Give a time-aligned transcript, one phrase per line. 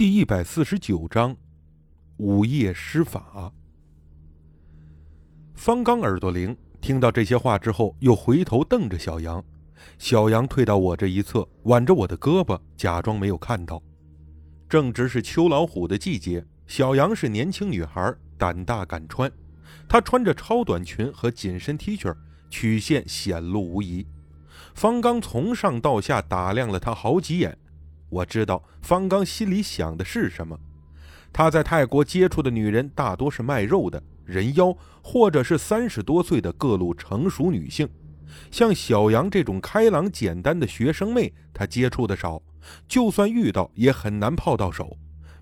[0.00, 1.36] 第一百四十九章，
[2.16, 3.52] 午夜施法。
[5.54, 9.44] 方刚耳朵灵，听到这些话之后，又回头瞪着小杨。
[9.98, 13.82] 小杨退到我这一侧，挽着我的胳膊，假装没有看到。
[14.70, 19.30] 正值是秋老虎的季节，小杨是年轻女孩，胆大敢穿。
[19.86, 22.16] 她穿着超短裙和紧身 T 恤，
[22.48, 24.06] 曲线显露无遗。
[24.74, 27.58] 方刚从上到下打量了她好几眼。
[28.10, 30.58] 我知道方刚心里想的是什么。
[31.32, 37.88] 他在泰国接触的女人大多是卖肉的人妖，或者是三十多岁的各路成熟女性。
[38.50, 42.42] 像小杨这种开朗简单的学生妹，他接触的少，
[42.86, 44.96] 就算遇到也很难泡到手。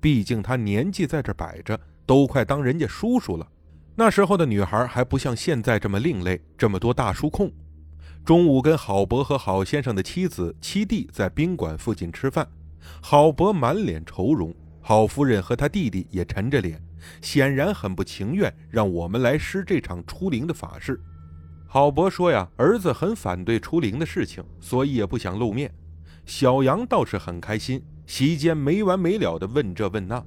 [0.00, 3.46] 毕竟他年纪在这摆着，都快当人家叔叔了。
[3.94, 7.52] 那时候的女孩还不像现在这么另类，这么多大叔控。
[8.24, 12.46] 中午跟郝伯和郝先生的妻子七弟在宾馆附近吃饭，
[13.00, 16.80] 郝伯满脸愁容，郝夫人和他弟弟也沉着脸，
[17.20, 21.00] 显然很不情愿让我们来施这场出灵的法事。
[21.66, 25.74] 郝伯说呀，儿子很反对出灵的事情，所以也不想露面。
[26.24, 30.24] 小杨倒是很开心，席间没完没了的问这问那，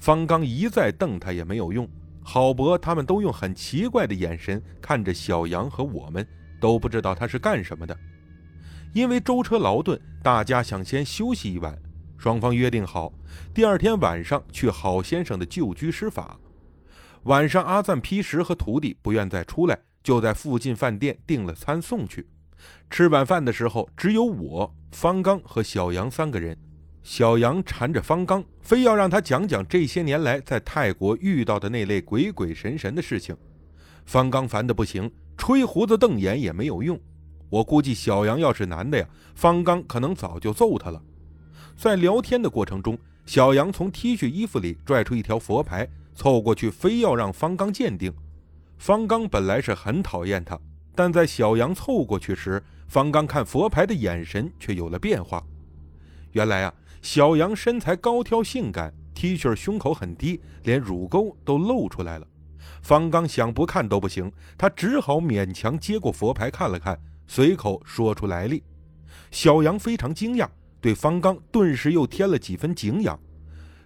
[0.00, 1.88] 方刚一再瞪他也没有用。
[2.24, 6.26] 郝伯他们都用很奇怪的眼神看着小杨和我们。
[6.60, 7.96] 都不知道他是干什么的，
[8.92, 11.76] 因为舟车劳顿，大家想先休息一晚。
[12.16, 13.12] 双方约定好，
[13.54, 16.38] 第二天晚上去郝先生的旧居施法。
[17.24, 22.26] 晚上，阿赞劈石和徒弟不愿再出来，就在附近饭店订了餐送去。
[22.90, 26.58] 吃晚饭的时候，只有我、方刚和小杨三个人。
[27.04, 33.36] 小杨缠着方刚，非要让他讲讲这些年来在泰国遇到的那类鬼鬼神神的事情。
[34.04, 35.10] 方刚烦得不行。
[35.38, 37.00] 吹胡子瞪眼也没有用，
[37.48, 41.00] 我估计小杨要是男的呀，方刚可能早就揍他了。
[41.76, 48.12] 在聊天的过程中，小杨从 T 恤衣服里拽出一条佛牌，凑过去非要让方刚鉴定。
[48.76, 50.58] 方刚本来是很讨厌他，
[50.94, 55.42] 但在小杨凑过去时，方刚看佛牌的眼神却有了变化。
[56.32, 62.26] 原来啊，小杨身材高挑性感，T 恤胸口很低，连乳沟都露出来了。
[62.82, 68.62] 方刚想不看都不行，他只好勉强接过佛牌看了看，随口说出来历。
[69.30, 70.48] 小杨非常惊讶，
[70.80, 73.18] 对方刚顿时又添了几分敬仰，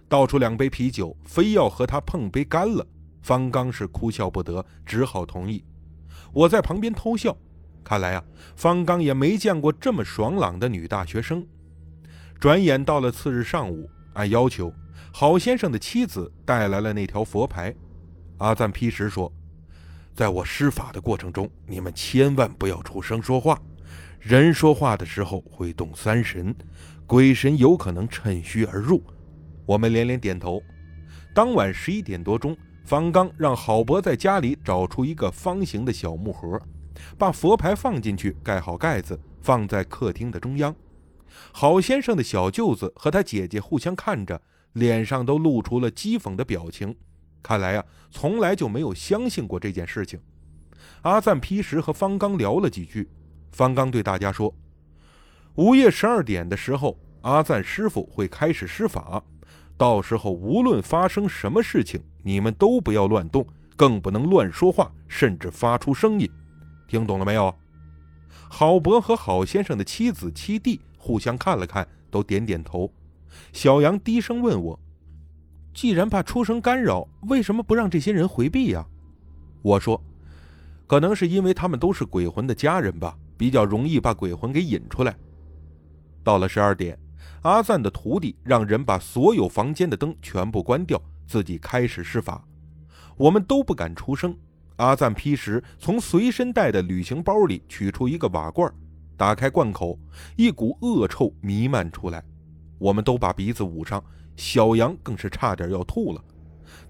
[0.07, 2.85] 倒出两杯啤酒，非要和他碰杯干了。
[3.21, 5.63] 方刚是哭笑不得，只好同意。
[6.33, 7.35] 我在旁边偷笑，
[7.83, 8.23] 看来啊，
[8.55, 11.45] 方刚也没见过这么爽朗的女大学生。
[12.39, 14.73] 转眼到了次日上午，按要求，
[15.13, 17.73] 郝先生的妻子带来了那条佛牌。
[18.43, 19.31] 阿赞劈石说
[20.13, 23.57] ：“在我施法的过程中，你们千万不要出声说话。
[24.19, 26.53] 人说话的时候会动三神，
[27.07, 29.01] 鬼神有可能趁虚而入。”
[29.65, 30.61] 我们连连点头。
[31.33, 36.61] 当晚十一点多钟，方刚让郝伯在家里找出一个方形的小木盒，
[37.17, 40.75] 把佛牌放进去，盖好盖子，放在客厅的中央。
[41.53, 44.41] 郝先生的小舅子和他姐姐互相看着，
[44.73, 46.93] 脸上都露出了讥讽的表情。
[47.43, 50.19] 看来呀，从来就没有相信过这件事情。
[51.01, 53.09] 阿赞劈石和方刚聊了几句，
[53.51, 54.55] 方刚对大家说
[55.55, 59.21] ：“午夜十二点的时候，阿赞师傅会开始施法，
[59.77, 66.29] 到时候无论发生什么事情，你们都不要乱动，更不能乱说话，甚至发出声音。
[66.87, 67.53] 听懂了没有？”
[68.49, 72.89] 郝伯和郝先生的妻子七弟互相看了看，都点点头。
[73.51, 74.79] 小杨低声问我。
[75.73, 78.85] 既然怕出声干扰，为什么不让这些人回避呀？
[79.61, 80.01] 我说，
[80.85, 85.15] 可能是因为他们都是鬼魂的家人吧，比较容易把鬼魂给引出来。
[86.23, 86.97] 到了十二点，
[87.41, 92.45] 阿赞的徒弟让人把所有房间的灯全部关掉，自己开始施法。
[93.17, 94.35] 我们都不敢出声。
[94.77, 98.71] 阿赞劈时从随身带的旅行包里取出一个瓦罐，
[99.17, 99.97] 打开罐口，
[100.35, 102.23] 一股恶臭弥漫出来，
[102.79, 104.03] 我们都把鼻子捂上。
[104.35, 106.23] 小杨更是差点要吐了，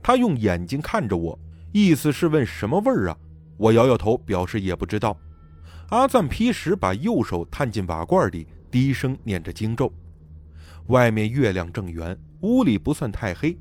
[0.01, 1.37] 他用眼睛看着我，
[1.71, 3.17] 意思是问什么味儿啊？
[3.57, 5.17] 我摇摇头，表示也不知道。
[5.89, 9.91] 阿赞劈石把右手探进瓦罐里，低声念着经咒。
[10.87, 13.57] 外面月亮正圆，屋里不算太黑。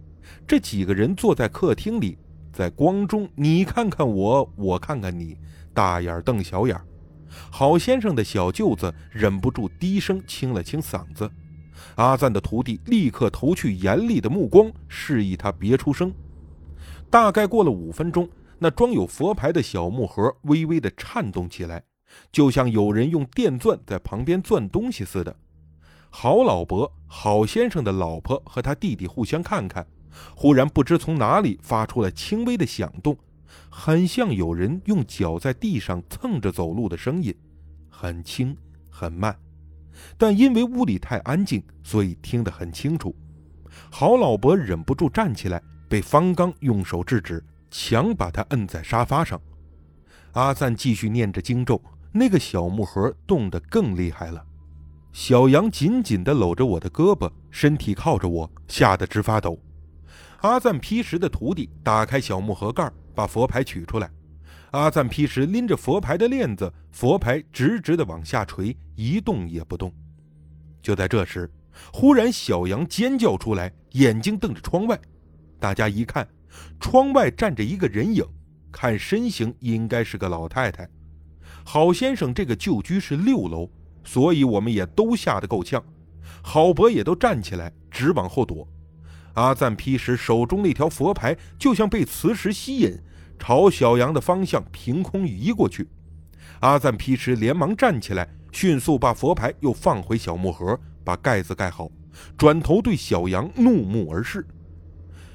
[0.47, 2.17] 这几个人坐在客厅里，
[2.53, 5.37] 在光中，你看看我，我看看你，
[5.75, 6.81] 大眼瞪小眼。
[7.51, 11.31] 郝先生的小舅子忍不住低声清了清嗓子。
[11.97, 16.13] 阿赞的徒弟立刻投去严厉的目光，示意他别出声。
[17.11, 21.83] 大概过了五分钟，那装有佛牌的小木盒微微的颤动起来，
[22.31, 25.37] 就像有人用电钻在旁边钻东西似的。
[26.09, 29.87] 好老伯、好先生的老婆和他弟弟互相看看，
[30.35, 33.17] 忽然不知从哪里发出了轻微的响动，
[33.71, 37.35] 很像有人用脚在地上蹭着走路的声音，
[37.89, 38.57] 很轻
[38.91, 39.35] 很慢，
[40.17, 43.15] 但因为屋里太安静，所以听得很清楚。
[43.91, 49.41] 好老伯忍不住站起来，被方刚用手制止，强把他摁在沙发上。
[50.33, 54.45] 阿赞继续念着经咒，那个小木盒动得更厉害了。
[55.13, 59.59] 小杨紧紧地搂着我的胳膊，身体靠着我，吓得直发抖。
[60.41, 64.11] 阿赞劈石的徒弟打开小木盒盖，把佛牌取出来。
[64.73, 69.93] 阿赞劈石拎着佛牌的链子，佛牌直直地往下垂，一动也不动。
[70.83, 71.51] 就在这时，
[71.93, 74.99] 忽然小杨尖叫出来，眼睛瞪着窗外。
[75.61, 76.27] 大家一看，
[76.81, 78.25] 窗外站着一个人影，
[78.73, 80.89] 看身形应该是个老太太。
[81.65, 83.71] 郝先生这个旧居是六楼。
[84.05, 85.81] 所以我们也都吓得够呛，
[86.43, 88.67] 郝伯也都站起来，直往后躲。
[89.35, 92.99] 阿赞劈石手中那条佛牌就像被磁石吸引，
[93.39, 95.89] 朝小杨的方向凭空移过去。
[96.61, 101.91] 阿赞劈石连忙站起来，迅速把佛牌又放回小木盒，把盖子盖好，
[102.37, 104.47] 转头对小杨怒目而视。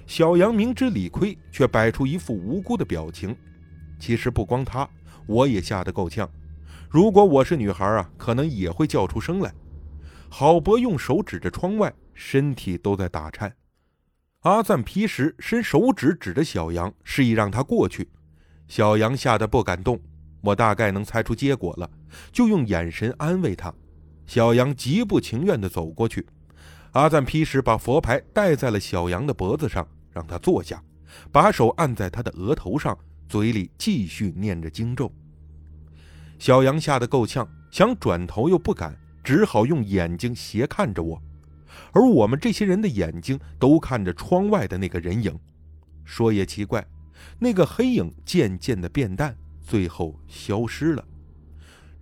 [0.06, 3.36] 小杨明知理亏，却摆出一副无辜的表情。
[4.00, 4.88] 其实不光他，
[5.26, 6.30] 我也吓得够呛。
[6.90, 9.54] 如果我是女孩啊，可能也会叫出声来。
[10.30, 13.54] 郝博用手指着窗外，身体都在打颤。
[14.42, 18.08] 阿赞皮什伸手指指着小杨，示意让他过去。
[18.68, 20.00] 小杨吓得不敢动。
[20.42, 21.90] 我大概能猜出结果了，
[22.32, 23.74] 就用眼神安慰他。
[24.28, 26.26] 小杨极不情愿地走过去。
[26.92, 30.82] 阿赞皮什把佛牌戴在了小杨的脖子上，让他坐下，
[31.32, 32.96] 把手按在他的额头上，
[33.28, 35.12] 嘴里继续念着经咒。
[36.38, 41.22] 小杨吓得够呛，想转头又不敢，只好用眼睛斜看着我，
[41.92, 45.38] 而我们这些人的眼睛都看着窗外的那个人影。
[46.04, 46.86] 说也奇怪，
[47.40, 51.06] 那个黑影渐渐的变淡，最后消失了。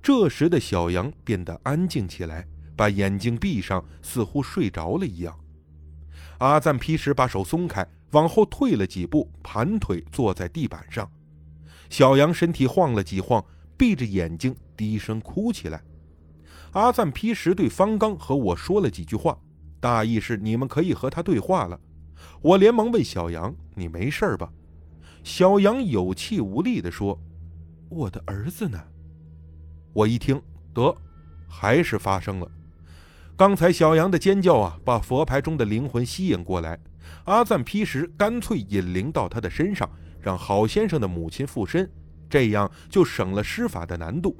[0.02, 5.38] 这时的小杨变得安静起来，把眼睛闭上，似乎睡着了一样。
[6.40, 11.10] 阿赞劈石把手松开，往后退了几步，盘腿坐在地板上。
[11.90, 13.44] 小杨身体晃了几晃。
[13.78, 15.84] 闭着眼睛低声哭起来。
[16.72, 19.38] 阿赞劈石对方刚和我说了几句话，
[19.86, 21.80] 大意是你们可以和他对话了。
[22.42, 24.52] 我连忙问小杨：“你没事吧？”
[25.24, 27.22] 小杨有气无力地说
[27.88, 28.84] ：“我的儿子呢？”
[29.94, 30.42] 我一听，
[30.74, 30.98] 得，
[31.48, 32.52] 还是发生了。
[33.38, 36.80] 刚才小杨的尖叫啊，把佛牌中的灵魂吸引过来。
[37.26, 39.88] 阿赞劈石干脆引灵到他的身上，
[40.20, 41.88] 让郝先生的母亲附身。
[42.28, 44.36] 这样就省了施法的难度，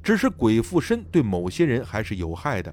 [0.00, 2.72] 只是鬼附身对某些人还是有害的，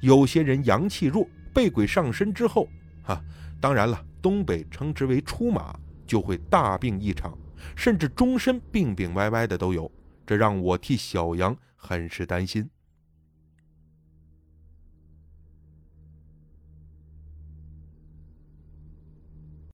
[0.00, 2.68] 有些人阳气弱，被鬼上身之后，
[3.02, 3.20] 哈，
[3.60, 5.74] 当然了，东北称之为出马，
[6.06, 7.36] 就会大病一场，
[7.74, 9.90] 甚至终身病病歪歪的都有，
[10.26, 12.68] 这让我替小杨很是担心。